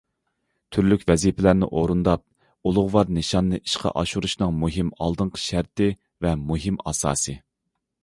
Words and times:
تۈرلۈك 0.75 1.03
ۋەزىپىلەرنى 1.11 1.69
ئورۇنداپ، 1.81 2.23
ئۇلۇغۋار 2.71 3.13
نىشاننى 3.19 3.61
ئىشقا 3.61 3.95
ئاشۇرۇشنىڭ 4.03 4.59
مۇھىم 4.65 4.93
ئالدىنقى 4.99 5.47
شەرتى 5.47 5.95
ۋە 6.27 6.37
مۇھىم 6.51 6.85
ئاساسى. 6.89 7.43